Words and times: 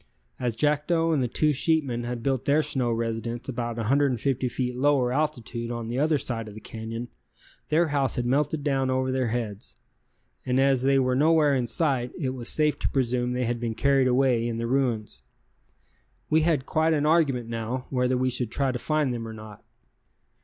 As 0.39 0.55
Jackdo 0.57 1.13
and 1.13 1.21
the 1.21 1.27
two 1.27 1.53
sheepmen 1.53 2.05
had 2.05 2.23
built 2.23 2.45
their 2.45 2.63
snow 2.63 2.91
residence 2.91 3.47
about 3.47 3.77
150 3.77 4.47
feet 4.49 4.75
lower 4.75 5.13
altitude 5.13 5.69
on 5.69 5.89
the 5.89 5.99
other 5.99 6.17
side 6.17 6.47
of 6.47 6.55
the 6.55 6.59
canyon, 6.59 7.07
their 7.69 7.89
house 7.89 8.15
had 8.15 8.25
melted 8.25 8.63
down 8.63 8.89
over 8.89 9.11
their 9.11 9.27
heads, 9.27 9.79
and 10.43 10.59
as 10.59 10.81
they 10.81 10.97
were 10.97 11.13
nowhere 11.15 11.53
in 11.53 11.67
sight 11.67 12.11
it 12.17 12.31
was 12.31 12.49
safe 12.49 12.79
to 12.79 12.89
presume 12.89 13.33
they 13.33 13.45
had 13.45 13.59
been 13.59 13.75
carried 13.75 14.07
away 14.07 14.47
in 14.47 14.57
the 14.57 14.65
ruins. 14.65 15.21
We 16.31 16.41
had 16.41 16.65
quite 16.65 16.95
an 16.95 17.05
argument 17.05 17.47
now, 17.47 17.85
whether 17.91 18.17
we 18.17 18.31
should 18.31 18.49
try 18.49 18.71
to 18.71 18.79
find 18.79 19.13
them 19.13 19.27
or 19.27 19.33
not. 19.33 19.63